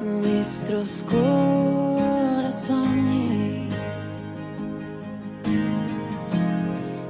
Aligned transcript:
nuestros 0.00 1.04
corazones 1.04 2.80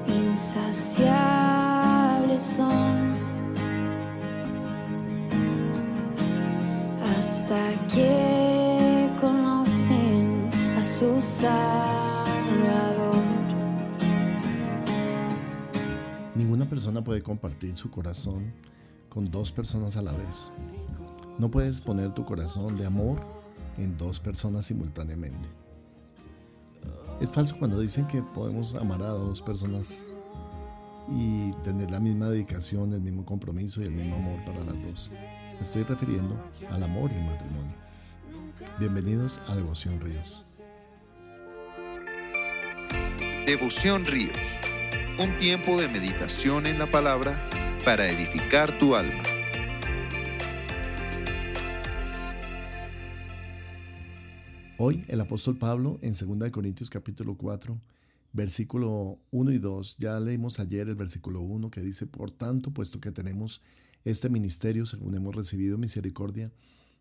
insaciables 0.08 1.30
son 2.42 3.10
hasta 7.16 7.70
que 7.94 9.10
conocen 9.20 10.50
a 10.76 10.82
su 10.82 11.20
Salvador. 11.20 12.30
Ninguna 16.34 16.64
persona 16.64 17.04
puede 17.04 17.22
compartir 17.22 17.76
su 17.76 17.90
corazón 17.90 18.52
con 19.08 19.30
dos 19.30 19.52
personas 19.52 19.96
a 19.96 20.02
la 20.02 20.12
vez. 20.12 20.50
No 21.38 21.50
puedes 21.50 21.80
poner 21.80 22.12
tu 22.12 22.24
corazón 22.24 22.76
de 22.76 22.86
amor 22.86 23.20
en 23.78 23.96
dos 23.96 24.20
personas 24.20 24.66
simultáneamente. 24.66 25.48
Es 27.20 27.30
falso 27.30 27.56
cuando 27.58 27.80
dicen 27.80 28.06
que 28.06 28.22
podemos 28.22 28.74
amar 28.74 29.02
a 29.02 29.08
dos 29.08 29.42
personas 29.42 30.06
y 31.08 31.52
tener 31.64 31.90
la 31.90 32.00
misma 32.00 32.28
dedicación, 32.28 32.92
el 32.92 33.00
mismo 33.00 33.24
compromiso 33.24 33.82
y 33.82 33.84
el 33.84 33.90
mismo 33.90 34.16
amor 34.16 34.44
para 34.44 34.64
las 34.64 34.82
dos. 34.82 35.10
Me 35.54 35.60
estoy 35.60 35.82
refiriendo 35.82 36.34
al 36.70 36.82
amor 36.82 37.10
y 37.12 37.16
el 37.16 37.24
matrimonio. 37.24 37.74
Bienvenidos 38.78 39.40
a 39.48 39.54
Devoción 39.54 40.00
Ríos. 40.00 40.44
Devoción 43.46 44.06
Ríos. 44.06 44.60
Un 45.18 45.36
tiempo 45.36 45.78
de 45.78 45.88
meditación 45.88 46.66
en 46.66 46.78
la 46.78 46.90
palabra 46.90 47.48
para 47.84 48.08
edificar 48.08 48.78
tu 48.78 48.94
alma. 48.94 49.22
Hoy 54.82 55.04
el 55.08 55.20
apóstol 55.20 55.58
Pablo 55.58 55.98
en 56.00 56.14
2 56.14 56.50
Corintios 56.50 56.88
capítulo 56.88 57.36
4, 57.36 57.78
versículo 58.32 59.18
1 59.30 59.52
y 59.52 59.58
2, 59.58 59.96
ya 59.98 60.18
leímos 60.18 60.58
ayer 60.58 60.88
el 60.88 60.94
versículo 60.94 61.42
1 61.42 61.70
que 61.70 61.82
dice, 61.82 62.06
por 62.06 62.30
tanto, 62.30 62.70
puesto 62.70 62.98
que 62.98 63.12
tenemos 63.12 63.60
este 64.06 64.30
ministerio 64.30 64.86
según 64.86 65.14
hemos 65.14 65.36
recibido 65.36 65.76
misericordia, 65.76 66.50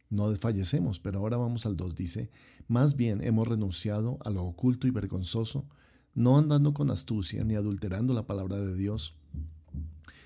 no 0.10 0.30
desfallecemos, 0.30 1.00
pero 1.00 1.20
ahora 1.20 1.38
vamos 1.38 1.66
al 1.66 1.78
2, 1.78 1.96
dice, 1.96 2.30
más 2.68 2.98
bien 2.98 3.24
hemos 3.24 3.48
renunciado 3.48 4.18
a 4.26 4.30
lo 4.30 4.44
oculto 4.44 4.86
y 4.86 4.92
vergonzoso, 4.92 5.66
no 6.14 6.38
andando 6.38 6.74
con 6.74 6.92
astucia 6.92 7.46
ni 7.46 7.56
adulterando 7.56 8.14
la 8.14 8.28
palabra 8.28 8.58
de 8.58 8.76
Dios, 8.76 9.16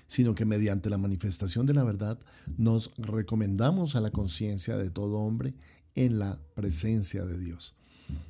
sino 0.08 0.34
que 0.34 0.44
mediante 0.44 0.90
la 0.90 0.98
manifestación 0.98 1.66
de 1.66 1.74
la 1.74 1.84
verdad 1.84 2.18
nos 2.56 2.90
recomendamos 2.96 3.94
a 3.94 4.00
la 4.00 4.10
conciencia 4.10 4.76
de 4.76 4.90
todo 4.90 5.18
hombre 5.18 5.54
en 5.94 6.18
la 6.18 6.38
presencia 6.54 7.24
de 7.24 7.38
Dios. 7.38 7.76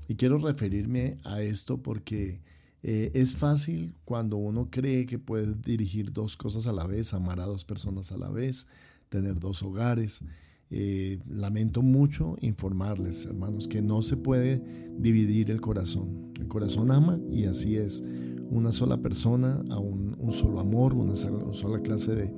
Y 0.09 0.15
quiero 0.17 0.39
referirme 0.39 1.19
a 1.25 1.43
esto 1.43 1.83
porque 1.83 2.41
eh, 2.83 3.11
es 3.15 3.35
fácil 3.35 3.95
cuando 4.05 4.37
uno 4.37 4.69
cree 4.71 5.07
que 5.07 5.19
puede 5.19 5.55
dirigir 5.55 6.13
dos 6.13 6.37
cosas 6.37 6.67
a 6.67 6.73
la 6.73 6.87
vez, 6.87 7.15
amar 7.15 7.41
a 7.41 7.47
dos 7.47 7.65
personas 7.65 8.13
a 8.13 8.19
la 8.19 8.29
vez, 8.29 8.69
tener 9.09 9.39
dos 9.41 9.63
hogares. 9.63 10.25
Eh, 10.71 11.21
lamento 11.29 11.83
mucho 11.83 12.37
informarles, 12.41 13.27
hermanos, 13.27 13.69
que 13.69 13.81
no 13.81 14.03
se 14.03 14.17
puede 14.17 14.63
dividir 14.99 15.51
el 15.51 15.61
corazón. 15.61 16.33
El 16.39 16.49
corazón 16.49 16.91
ama 16.91 17.19
y 17.31 17.45
así 17.45 17.77
es. 17.77 18.03
Una 18.51 18.73
sola 18.73 18.99
persona, 18.99 19.63
a 19.71 19.79
un, 19.79 20.17
solo 20.33 20.61
amor, 20.61 20.95
una 20.95 21.17
sola, 21.17 21.81
clase 21.81 22.15
de, 22.15 22.35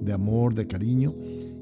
de 0.00 0.12
amor, 0.12 0.54
de 0.54 0.66
cariño 0.66 1.14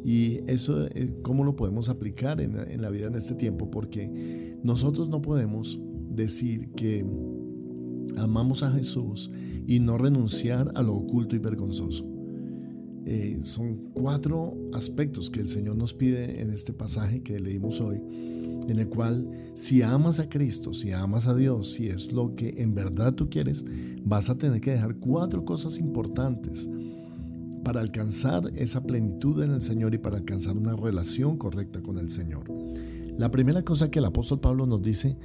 y 0.05 0.41
eso, 0.47 0.87
eh, 0.87 1.15
¿cómo 1.23 1.45
lo 1.45 1.57
podemos 1.57 1.89
aplicar 1.89 2.41
en, 2.41 2.81
la 2.81 2.91
vida 2.91 3.09
en 3.09 3.15
este 3.15 3.35
tiempo? 3.35 3.71
Porque 3.71 4.57
nosotros 4.63 5.09
no 5.09 5.21
podemos 5.21 5.81
decir 6.11 6.71
que 6.77 7.05
amamos 8.17 8.63
a 8.63 8.71
Jesús 8.71 9.31
y 9.67 9.81
no 9.81 9.99
renunciar 9.99 10.73
a 10.75 10.83
lo 10.83 10.95
oculto 10.95 11.35
y 11.35 11.39
vergonzoso. 11.39 12.07
Eh, 13.05 13.39
son 13.43 13.93
cuatro 13.93 14.57
aspectos 14.73 15.31
que 15.31 15.41
el 15.41 15.49
Señor 15.49 15.77
nos 15.77 15.95
pide 15.95 16.41
en 16.41 16.51
este 16.51 16.73
pasaje 16.73 17.23
que 17.23 17.39
leímos 17.39 17.81
hoy, 17.81 18.01
en 18.69 18.79
el 18.79 18.89
cual 18.89 19.31
si 19.55 19.83
amas 19.83 20.19
a 20.19 20.29
Cristo, 20.29 20.75
si 20.75 20.91
amas 20.91 21.29
a 21.29 21.35
Dios, 21.35 21.71
si 21.71 21.87
es 21.87 22.13
lo 22.13 22.35
que 22.35 22.55
en 22.59 22.75
verdad 22.75 23.15
tú 23.15 23.31
quieres, 23.31 23.65
vas 24.05 24.29
a 24.29 24.39
tener 24.39 24.61
que 24.61 24.73
dejar 24.73 24.97
cuatro 24.97 25.45
cosas 25.45 25.79
importantes 25.79 26.69
para 27.67 27.81
alcanzar 27.81 28.53
esa 28.55 28.85
plenitud 28.85 29.43
en 29.43 29.51
el 29.51 29.61
Señor 29.61 29.93
y 29.93 29.99
para 29.99 30.19
alcanzar 30.19 30.57
una 30.57 30.77
relación 30.77 31.37
correcta 31.37 31.83
con 31.83 31.99
el 31.99 32.11
Señor. 32.11 32.45
La 33.19 33.33
primera 33.33 33.65
cosa 33.65 33.91
que 33.91 33.99
el 33.99 34.05
apóstol 34.05 34.39
Pablo 34.39 34.67
nos 34.67 34.83
dice, 34.83 35.17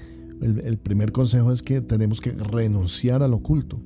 el, 0.41 0.79
primer 0.79 1.11
consejo 1.11 1.51
es 1.51 1.61
que 1.61 1.81
tenemos 1.81 2.19
que 2.19 2.31
renunciar 2.31 3.21
al 3.21 3.35
oculto. 3.35 3.79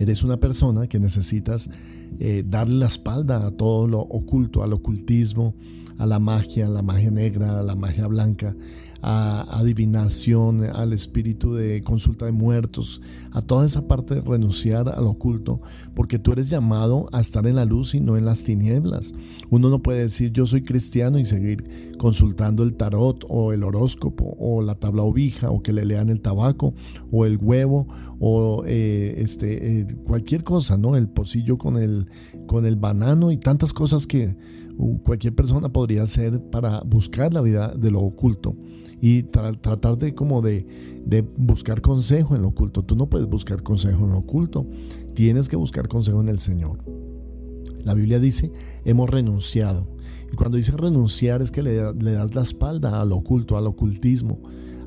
Eres 0.00 0.24
una 0.24 0.40
persona 0.40 0.88
que 0.88 0.98
necesitas 0.98 1.70
eh, 2.18 2.42
darle 2.44 2.74
la 2.74 2.86
espalda 2.86 3.46
a 3.46 3.52
todo 3.52 3.86
lo 3.86 4.00
oculto, 4.00 4.64
al 4.64 4.72
ocultismo, 4.72 5.54
a 5.96 6.06
la 6.06 6.18
magia, 6.18 6.66
a 6.66 6.70
la 6.70 6.82
magia 6.82 7.12
negra, 7.12 7.60
a 7.60 7.62
la 7.62 7.76
magia 7.76 8.08
blanca, 8.08 8.56
a 9.02 9.58
adivinación, 9.58 10.64
al 10.64 10.92
espíritu 10.92 11.54
de 11.54 11.82
consulta 11.82 12.26
de 12.26 12.32
muertos, 12.32 13.00
a 13.32 13.42
toda 13.42 13.64
esa 13.64 13.86
parte 13.86 14.16
de 14.16 14.20
renunciar 14.20 14.88
al 14.88 15.06
oculto, 15.06 15.60
porque 15.94 16.18
tú 16.18 16.32
eres 16.32 16.50
llamado 16.50 17.08
a 17.12 17.20
estar 17.20 17.46
en 17.46 17.56
la 17.56 17.64
luz 17.64 17.94
y 17.94 18.00
no 18.00 18.16
en 18.16 18.24
las 18.24 18.42
tinieblas. 18.42 19.14
Uno 19.50 19.70
no 19.70 19.82
puede 19.82 20.00
decir 20.00 20.32
yo 20.32 20.46
soy 20.46 20.62
cristiano 20.62 21.18
y 21.18 21.24
seguir 21.24 21.94
consultando 21.98 22.62
el 22.62 22.74
tarot 22.74 23.24
o 23.28 23.52
el 23.52 23.64
horóscopo 23.64 24.36
o 24.38 24.62
la 24.62 24.74
tabla 24.74 25.02
ovija 25.02 25.50
o 25.50 25.62
que 25.62 25.72
le 25.72 25.84
lean 25.84 26.08
el 26.08 26.20
tabaco 26.20 26.74
o 27.10 27.24
el 27.24 27.38
huevo 27.38 27.86
o 28.20 28.64
eh, 28.66 29.16
este, 29.18 29.80
eh, 29.80 29.86
cualquier 30.04 30.42
cosa, 30.42 30.76
¿no? 30.76 30.96
El 30.96 31.08
pocillo 31.08 31.56
con 31.56 31.76
el, 31.76 32.08
con 32.46 32.66
el 32.66 32.76
banano 32.76 33.30
y 33.30 33.38
tantas 33.38 33.72
cosas 33.72 34.06
que 34.06 34.36
cualquier 35.02 35.34
persona 35.34 35.68
podría 35.68 36.04
hacer 36.04 36.40
para 36.50 36.80
buscar 36.82 37.34
la 37.34 37.40
vida 37.40 37.74
de 37.76 37.90
lo 37.90 38.00
oculto 38.00 38.56
y 39.00 39.24
tratar 39.24 39.98
de 39.98 40.14
como 40.14 40.40
de, 40.40 40.66
de, 41.04 41.22
buscar 41.22 41.80
consejo 41.80 42.36
en 42.36 42.42
lo 42.42 42.48
oculto. 42.48 42.84
Tú 42.84 42.96
no 42.96 43.08
puedes 43.08 43.28
buscar 43.28 43.62
consejo 43.62 44.04
en 44.04 44.12
lo 44.12 44.18
oculto, 44.18 44.66
tienes 45.14 45.48
que 45.48 45.56
buscar 45.56 45.88
consejo 45.88 46.20
en 46.20 46.28
el 46.28 46.38
Señor. 46.38 46.78
La 47.84 47.94
Biblia 47.94 48.18
dice, 48.18 48.52
hemos 48.84 49.08
renunciado. 49.08 49.86
Y 50.32 50.36
cuando 50.36 50.56
dice 50.56 50.72
renunciar 50.72 51.42
es 51.42 51.50
que 51.50 51.62
le, 51.62 51.74
das 51.74 52.34
la 52.34 52.42
espalda 52.42 53.00
a 53.00 53.04
lo 53.04 53.16
oculto, 53.16 53.56
al 53.56 53.66
ocultismo, 53.66 54.40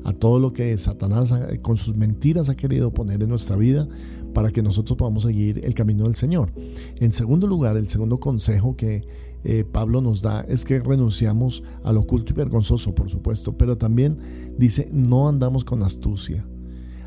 a 0.04 0.12
todo 0.12 0.40
lo 0.40 0.52
que 0.52 0.76
Satanás 0.78 1.34
con 1.62 1.76
sus 1.76 1.96
mentiras 1.96 2.48
ha 2.48 2.56
querido 2.56 2.92
poner 2.92 3.22
en 3.22 3.28
nuestra 3.28 3.56
vida 3.56 3.88
para 4.34 4.50
que 4.50 4.62
nosotros 4.62 4.96
podamos 4.96 5.24
seguir 5.24 5.60
el 5.64 5.74
camino 5.74 6.04
del 6.04 6.16
Señor. 6.16 6.50
En 6.96 7.12
segundo 7.12 7.46
lugar, 7.46 7.76
el 7.76 7.88
segundo 7.88 8.20
consejo 8.20 8.76
que 8.76 9.02
eh, 9.44 9.64
Pablo 9.64 10.00
nos 10.00 10.22
da 10.22 10.42
es 10.42 10.64
que 10.64 10.80
renunciamos 10.80 11.62
al 11.82 11.96
oculto 11.96 12.32
y 12.32 12.36
vergonzoso, 12.36 12.94
por 12.94 13.10
supuesto, 13.10 13.56
pero 13.56 13.76
también 13.76 14.18
dice, 14.56 14.88
no 14.92 15.28
andamos 15.28 15.64
con 15.64 15.82
astucia. 15.82 16.46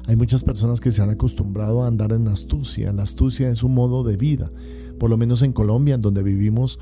Hay 0.08 0.16
muchas 0.16 0.44
personas 0.44 0.80
que 0.80 0.92
se 0.92 1.02
han 1.02 1.10
acostumbrado 1.10 1.84
a 1.84 1.88
andar 1.88 2.12
en 2.12 2.28
astucia. 2.28 2.94
La 2.94 3.04
astucia 3.04 3.50
es 3.50 3.64
un 3.64 3.74
modo 3.74 4.04
de 4.04 4.18
vida. 4.18 4.52
Por 5.00 5.10
lo 5.10 5.18
menos 5.18 5.42
en 5.42 5.52
Colombia, 5.52 5.96
en 5.96 6.02
donde 6.02 6.22
vivimos, 6.22 6.80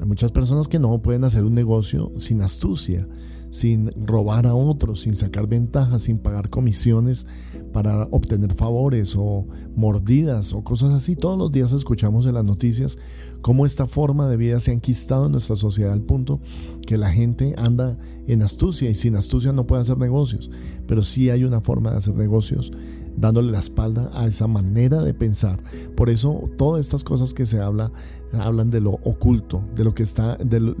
hay 0.00 0.06
muchas 0.06 0.30
personas 0.30 0.68
que 0.68 0.78
no 0.78 1.02
pueden 1.02 1.24
hacer 1.24 1.44
un 1.44 1.54
negocio 1.54 2.12
sin 2.18 2.40
astucia 2.40 3.08
sin 3.52 3.90
robar 4.06 4.46
a 4.46 4.54
otros, 4.54 5.02
sin 5.02 5.14
sacar 5.14 5.46
ventajas, 5.46 6.04
sin 6.04 6.16
pagar 6.16 6.48
comisiones 6.48 7.26
para 7.70 8.08
obtener 8.10 8.54
favores 8.54 9.14
o 9.14 9.46
mordidas 9.76 10.54
o 10.54 10.64
cosas 10.64 10.94
así. 10.94 11.16
Todos 11.16 11.38
los 11.38 11.52
días 11.52 11.74
escuchamos 11.74 12.24
en 12.24 12.32
las 12.32 12.46
noticias 12.46 12.98
cómo 13.42 13.66
esta 13.66 13.84
forma 13.84 14.26
de 14.26 14.38
vida 14.38 14.58
se 14.58 14.70
ha 14.70 14.74
enquistado 14.74 15.26
en 15.26 15.32
nuestra 15.32 15.56
sociedad 15.56 15.92
al 15.92 16.00
punto 16.00 16.40
que 16.86 16.96
la 16.96 17.12
gente 17.12 17.54
anda 17.58 17.98
en 18.26 18.40
astucia 18.40 18.88
y 18.88 18.94
sin 18.94 19.16
astucia 19.16 19.52
no 19.52 19.66
puede 19.66 19.82
hacer 19.82 19.98
negocios. 19.98 20.50
Pero 20.86 21.02
sí 21.02 21.28
hay 21.28 21.44
una 21.44 21.60
forma 21.60 21.90
de 21.90 21.98
hacer 21.98 22.14
negocios 22.14 22.72
dándole 23.16 23.52
la 23.52 23.60
espalda 23.60 24.10
a 24.14 24.26
esa 24.26 24.46
manera 24.46 25.02
de 25.02 25.14
pensar. 25.14 25.62
Por 25.96 26.10
eso 26.10 26.50
todas 26.56 26.80
estas 26.80 27.04
cosas 27.04 27.34
que 27.34 27.46
se 27.46 27.60
habla 27.60 27.92
hablan 28.40 28.70
de 28.70 28.80
lo 28.80 28.92
oculto, 28.92 29.62
de 29.76 29.84
lo 29.84 29.94
que 29.94 30.02
está 30.02 30.36
del, 30.36 30.74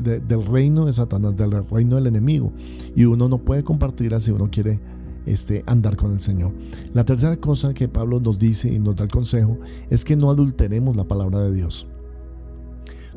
reino 0.50 0.86
de 0.86 0.92
Satanás, 0.92 1.36
del 1.36 1.64
reino 1.68 1.96
del 1.96 2.06
enemigo. 2.06 2.52
Y 2.96 3.04
uno 3.04 3.28
no 3.28 3.38
puede 3.38 3.62
compartir 3.62 4.18
si 4.20 4.30
uno 4.30 4.50
quiere 4.50 4.80
este, 5.26 5.62
andar 5.66 5.96
con 5.96 6.12
el 6.12 6.20
Señor. 6.20 6.52
La 6.94 7.04
tercera 7.04 7.36
cosa 7.36 7.74
que 7.74 7.88
Pablo 7.88 8.20
nos 8.20 8.38
dice 8.38 8.72
y 8.72 8.78
nos 8.78 8.96
da 8.96 9.04
el 9.04 9.10
consejo 9.10 9.58
es 9.90 10.04
que 10.04 10.16
no 10.16 10.30
adulteremos 10.30 10.96
la 10.96 11.04
palabra 11.04 11.40
de 11.40 11.52
Dios. 11.52 11.86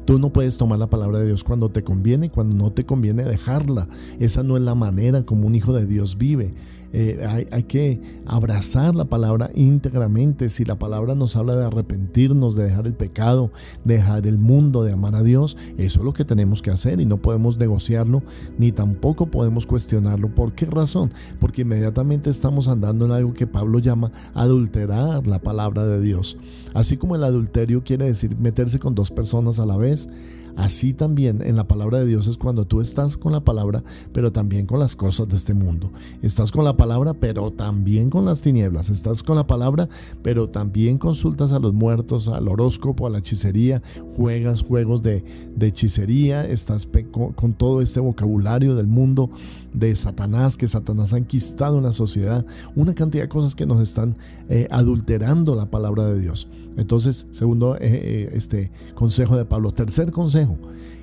Tú 0.06 0.19
no 0.19 0.30
puedes 0.30 0.57
tomar 0.57 0.80
la 0.80 0.90
palabra 0.90 1.19
de 1.19 1.25
Dios 1.25 1.44
cuando 1.44 1.69
te 1.69 1.84
conviene 1.84 2.30
cuando 2.30 2.56
no 2.56 2.72
te 2.72 2.86
conviene 2.86 3.24
dejarla. 3.24 3.88
Esa 4.19 4.44
no 4.44 4.57
es 4.57 4.63
la 4.63 4.75
manera 4.75 5.24
como 5.24 5.48
un 5.48 5.56
hijo 5.56 5.74
de 5.74 5.86
Dios 5.86 6.18
vive. 6.18 6.54
Eh, 6.98 7.48
hay, 7.52 7.63
que 7.63 8.00
abrazar 8.25 8.96
la 8.96 9.04
palabra 9.04 9.52
íntegramente. 9.54 10.48
Si 10.48 10.63
la 10.63 10.80
palabra 10.80 11.13
nos 11.13 11.36
habla 11.36 11.54
de 11.57 11.66
arrepentirnos, 11.66 12.56
de 12.56 12.63
dejar 12.63 12.88
el 12.88 12.94
pecado, 12.94 13.52
de 13.84 13.96
dejar 13.96 14.25
el 14.25 14.38
mundo, 14.38 14.86
de 14.86 14.94
amar 14.94 15.13
a 15.16 15.22
Dios, 15.22 15.57
eso 15.78 16.00
es 16.00 16.06
lo 16.06 16.13
que 16.13 16.24
tenemos 16.24 16.62
que 16.62 16.72
hacer 16.72 17.01
y 17.01 17.06
no 17.06 17.18
podemos 17.18 17.58
negociarlo 17.58 18.24
ni 18.58 18.72
tampoco 18.72 19.25
podemos 19.25 19.68
cuestionarlo. 19.68 20.34
¿Por 20.34 20.54
qué 20.54 20.68
razón? 20.68 21.12
Porque 21.42 21.63
inmediatamente 21.63 22.30
estamos 22.30 22.69
andando 22.69 23.06
en 23.06 23.12
algo 23.12 23.34
que 23.34 23.46
Pablo 23.46 23.80
llama 23.80 24.13
adulterar 24.34 25.28
la 25.28 25.40
palabra 25.40 25.86
de 25.86 26.00
Dios. 26.00 26.38
Así 26.74 26.96
como 26.96 27.18
el 27.18 27.25
adulterio 27.25 27.84
quiere 27.84 28.06
decir 28.06 28.38
meterse 28.40 28.80
con 28.80 28.96
dos 28.96 29.12
personas 29.12 29.60
a 29.60 29.66
la 29.66 29.75
vez, 29.75 29.94
Yeah. 29.95 30.12
Así 30.56 30.94
también 30.94 31.42
en 31.42 31.56
la 31.56 31.68
palabra 31.68 32.00
de 32.00 32.06
Dios 32.06 32.28
es 32.28 32.38
cuando 32.38 32.66
tú 32.66 32.80
estás 32.80 33.18
con 33.18 33.34
la 33.34 33.44
palabra, 33.44 33.84
pero 34.13 34.31
también 34.31 34.66
con 34.66 34.80
las 34.80 34.96
cosas 34.96 35.28
de 35.28 35.36
este 35.36 35.54
mundo. 35.54 35.92
Estás 36.22 36.52
con 36.52 36.63
la 36.63 36.78
palabra, 36.78 37.13
pero 37.13 37.52
también 37.52 38.10
con 38.10 38.25
las 38.25 38.42
tinieblas. 38.42 38.90
Estás 38.90 39.22
con 39.22 39.36
la 39.36 39.48
palabra, 39.48 39.90
pero 40.22 40.50
también 40.50 40.98
consultas 40.98 41.52
a 41.52 41.60
los 41.60 41.74
muertos, 41.74 42.28
al 42.30 42.48
horóscopo, 42.48 43.06
a 43.06 43.10
la 43.10 43.19
hechicería, 43.19 43.81
juegas 44.16 44.62
juegos 44.62 45.04
de, 45.04 45.24
hechicería, 45.60 46.46
estás 46.46 46.88
con, 47.12 47.54
todo 47.54 47.81
este 47.81 48.00
vocabulario 48.00 48.75
del 48.75 48.88
mundo 48.88 49.30
de 49.74 49.96
Satanás, 49.96 50.58
que 50.58 50.68
Satanás 50.68 51.13
ha 51.13 51.18
enquistado 51.18 51.78
en 51.78 51.84
la 51.84 51.94
sociedad, 51.94 52.46
una 52.75 52.94
cantidad 52.94 53.24
de 53.24 53.30
cosas 53.30 53.56
que 53.56 53.66
nos 53.66 53.81
están 53.81 54.16
eh, 54.48 54.68
adulterando 54.72 55.56
la 55.56 55.69
palabra 55.69 56.06
de 56.06 56.19
Dios. 56.19 56.48
Entonces, 56.78 57.28
segundo 57.31 57.75
eh, 57.75 57.80
eh, 57.81 58.30
este 58.34 58.72
consejo 58.94 59.36
de 59.36 59.46
Pablo. 59.46 59.72
Tercer 59.72 60.12
consejo 60.12 60.44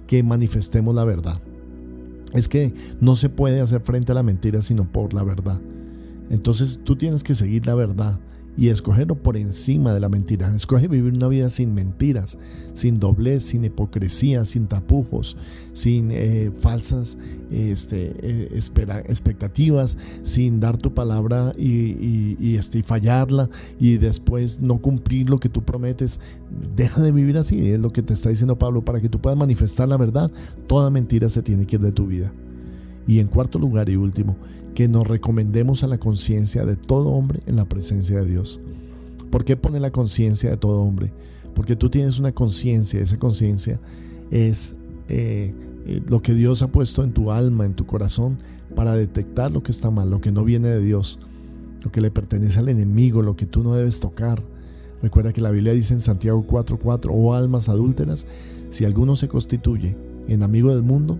que 0.06 0.22
manifestemos 0.22 0.94
la 0.94 1.04
verdad. 1.04 1.40
Es 2.32 2.48
que 2.48 2.74
no 3.00 3.16
se 3.16 3.28
puede 3.28 3.60
hacer 3.60 3.80
frente 3.82 4.12
a 4.12 4.14
la 4.14 4.22
mentira 4.22 4.62
sino 4.62 4.90
por 4.90 5.12
la 5.14 5.22
verdad. 5.22 5.60
Entonces 6.30 6.80
tú 6.82 6.96
tienes 6.96 7.22
que 7.22 7.34
seguir 7.34 7.66
la 7.66 7.74
verdad 7.74 8.18
y 8.56 8.68
escogerlo 8.68 9.14
por 9.14 9.36
encima 9.36 9.94
de 9.94 10.00
la 10.00 10.08
mentira. 10.08 10.54
Escoge 10.54 10.88
vivir 10.88 11.14
una 11.14 11.28
vida 11.28 11.48
sin 11.48 11.72
mentiras, 11.74 12.38
sin 12.74 13.00
doblez, 13.00 13.44
sin 13.44 13.64
hipocresía, 13.64 14.44
sin 14.44 14.66
tapujos, 14.66 15.36
sin 15.72 16.10
eh, 16.10 16.52
falsas 16.58 17.16
este, 17.50 18.12
eh, 18.22 18.48
expectativas, 19.08 19.96
sin 20.22 20.60
dar 20.60 20.76
tu 20.76 20.92
palabra 20.92 21.54
y, 21.56 22.56
este, 22.56 22.82
fallarla 22.82 23.48
y 23.80 23.96
después 23.96 24.60
no 24.60 24.78
cumplir 24.78 25.30
lo 25.30 25.40
que 25.40 25.48
tú 25.48 25.62
prometes. 25.62 26.20
Deja 26.76 27.00
de 27.00 27.12
vivir 27.12 27.38
así, 27.38 27.70
es 27.70 27.80
lo 27.80 27.90
que 27.90 28.02
te 28.02 28.12
está 28.12 28.28
diciendo 28.28 28.58
Pablo, 28.58 28.84
para 28.84 29.00
que 29.00 29.08
tú 29.08 29.18
puedas 29.20 29.38
manifestar 29.38 29.88
la 29.88 29.96
verdad. 29.96 30.30
Toda 30.66 30.90
mentira 30.90 31.28
se 31.30 31.42
tiene 31.42 31.66
que 31.66 31.76
ir 31.76 31.82
de 31.82 31.92
tu 31.92 32.06
vida. 32.06 32.32
Y 33.06 33.18
en 33.18 33.28
cuarto 33.28 33.58
lugar 33.58 33.88
y 33.88 33.96
último, 33.96 34.36
que 34.74 34.88
nos 34.88 35.06
recomendemos 35.06 35.82
a 35.82 35.88
la 35.88 35.98
conciencia 35.98 36.64
de 36.64 36.76
todo 36.76 37.10
hombre 37.10 37.40
en 37.46 37.56
la 37.56 37.64
presencia 37.64 38.20
de 38.20 38.26
Dios. 38.26 38.60
¿Por 39.30 39.44
qué 39.44 39.56
pone 39.56 39.80
la 39.80 39.90
conciencia 39.90 40.50
de 40.50 40.56
todo 40.56 40.80
hombre? 40.80 41.12
Porque 41.54 41.76
tú 41.76 41.90
tienes 41.90 42.18
una 42.18 42.32
conciencia, 42.32 43.00
esa 43.00 43.18
conciencia 43.18 43.78
es 44.30 44.74
eh, 45.08 45.54
eh, 45.86 46.02
lo 46.08 46.22
que 46.22 46.34
Dios 46.34 46.62
ha 46.62 46.68
puesto 46.68 47.04
en 47.04 47.12
tu 47.12 47.30
alma, 47.30 47.66
en 47.66 47.74
tu 47.74 47.86
corazón, 47.86 48.38
para 48.74 48.94
detectar 48.96 49.52
lo 49.52 49.62
que 49.62 49.72
está 49.72 49.90
mal, 49.90 50.10
lo 50.10 50.20
que 50.20 50.32
no 50.32 50.44
viene 50.44 50.68
de 50.68 50.80
Dios, 50.80 51.18
lo 51.84 51.92
que 51.92 52.00
le 52.00 52.10
pertenece 52.10 52.58
al 52.58 52.68
enemigo, 52.68 53.22
lo 53.22 53.36
que 53.36 53.46
tú 53.46 53.62
no 53.62 53.74
debes 53.74 54.00
tocar. 54.00 54.42
Recuerda 55.02 55.32
que 55.32 55.40
la 55.40 55.50
Biblia 55.50 55.72
dice 55.72 55.94
en 55.94 56.00
Santiago 56.00 56.46
4:4, 56.46 57.10
oh 57.12 57.34
almas 57.34 57.68
adúlteras, 57.68 58.26
si 58.70 58.84
alguno 58.84 59.16
se 59.16 59.28
constituye 59.28 59.96
en 60.28 60.42
amigo 60.42 60.70
del 60.70 60.82
mundo, 60.82 61.18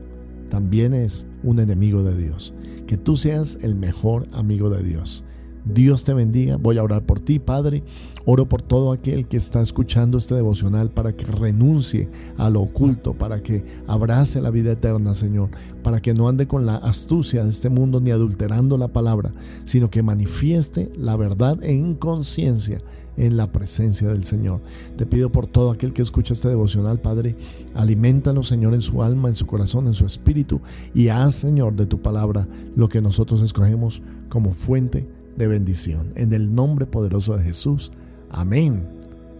también 0.53 0.93
es 0.93 1.27
un 1.43 1.61
enemigo 1.61 2.03
de 2.03 2.15
Dios. 2.15 2.53
Que 2.87 2.99
tú 2.99 3.17
seas 3.17 3.57
el 3.63 3.75
mejor 3.75 4.29
amigo 4.33 4.69
de 4.69 4.83
Dios. 4.83 5.25
Dios 5.65 6.05
te 6.05 6.15
bendiga. 6.15 6.57
Voy 6.57 6.79
a 6.79 6.83
orar 6.83 7.03
por 7.03 7.21
ti, 7.21 7.39
Padre. 7.39 7.83
Oro 8.25 8.49
por 8.49 8.63
todo 8.63 8.93
aquel 8.93 9.27
que 9.27 9.37
está 9.37 9.61
escuchando 9.61 10.19
este 10.19 10.35
devocional 10.35 10.91
para 10.91 11.15
que 11.15 11.25
renuncie 11.25 12.09
a 12.37 12.51
lo 12.51 12.61
oculto, 12.63 13.15
para 13.15 13.43
que 13.43 13.65
abrace 13.87 14.41
la 14.41 14.51
vida 14.51 14.73
eterna, 14.73 15.15
Señor, 15.15 15.51
para 15.83 16.01
que 16.01 16.15
no 16.15 16.29
ande 16.29 16.47
con 16.47 16.67
la 16.67 16.77
astucia 16.77 17.45
de 17.45 17.51
este 17.51 17.69
mundo 17.69 18.01
ni 18.01 18.11
adulterando 18.11 18.79
la 18.79 18.89
palabra, 18.89 19.33
sino 19.65 19.91
que 19.91 20.03
manifieste 20.03 20.91
la 20.97 21.17
verdad 21.17 21.63
en 21.63 21.95
conciencia 21.95 22.81
en 23.17 23.37
la 23.37 23.53
presencia 23.53 24.09
del 24.09 24.25
Señor. 24.25 24.61
Te 24.97 25.07
pido 25.07 25.31
por 25.31 25.47
todo 25.47 25.71
aquel 25.71 25.93
que 25.93 26.03
escucha 26.03 26.33
este 26.33 26.49
devocional, 26.49 27.01
Padre, 27.01 27.37
aliméntalo, 27.75 28.43
Señor, 28.43 28.75
en 28.75 28.81
su 28.81 29.03
alma, 29.03 29.29
en 29.29 29.35
su 29.35 29.47
corazón, 29.47 29.87
en 29.87 29.95
su 29.95 30.07
espíritu, 30.07 30.61
y 30.95 31.09
haz, 31.09 31.35
Señor, 31.35 31.75
de 31.75 31.87
tu 31.87 32.01
palabra 32.01 32.49
lo 32.75 32.89
que 32.89 33.03
nosotros 33.03 33.43
escogemos 33.43 34.03
como 34.29 34.55
fuente 34.55 35.07
de 35.37 35.47
bendición. 35.47 36.13
En 36.15 36.33
el 36.33 36.55
nombre 36.55 36.87
poderoso 36.87 37.37
de 37.37 37.45
Jesús. 37.45 37.93
Amén 38.31 38.87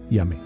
y 0.09 0.19
amén. 0.19 0.39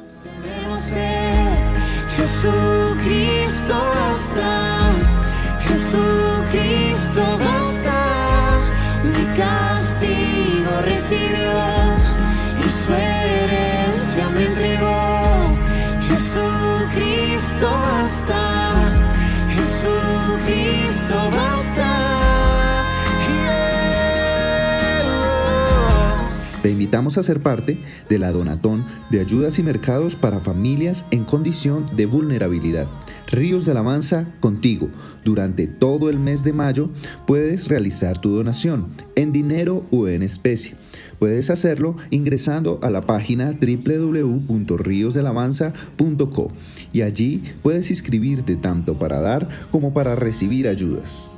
A 27.15 27.23
ser 27.23 27.39
parte 27.39 27.79
de 28.09 28.19
la 28.19 28.31
Donatón 28.31 28.83
de 29.11 29.21
ayudas 29.21 29.59
y 29.59 29.63
mercados 29.63 30.15
para 30.15 30.39
familias 30.39 31.05
en 31.11 31.23
condición 31.23 31.85
de 31.95 32.07
vulnerabilidad. 32.07 32.87
Ríos 33.27 33.65
de 33.65 33.71
Alabanza 33.71 34.25
contigo. 34.39 34.89
Durante 35.23 35.67
todo 35.67 36.09
el 36.09 36.19
mes 36.19 36.43
de 36.43 36.53
mayo 36.53 36.89
puedes 37.25 37.67
realizar 37.67 38.19
tu 38.19 38.31
donación 38.31 38.87
en 39.15 39.31
dinero 39.31 39.85
o 39.91 40.07
en 40.07 40.23
especie. 40.23 40.75
Puedes 41.19 41.49
hacerlo 41.49 41.97
ingresando 42.09 42.79
a 42.81 42.89
la 42.89 43.01
página 43.01 43.51
www.riosdelavanza.co 43.51 46.51
y 46.93 47.01
allí 47.01 47.43
puedes 47.63 47.89
inscribirte 47.89 48.55
tanto 48.55 48.97
para 48.97 49.19
dar 49.19 49.49
como 49.71 49.93
para 49.93 50.15
recibir 50.15 50.65
ayudas. 50.67 51.31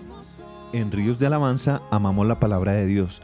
En 0.74 0.92
Ríos 0.92 1.18
de 1.18 1.26
Alabanza 1.26 1.82
amamos 1.90 2.28
la 2.28 2.40
palabra 2.40 2.74
de 2.74 2.86
Dios, 2.86 3.24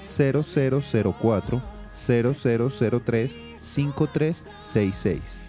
0004 0.00 1.60
0003 1.92 3.38
5366. 3.60 5.40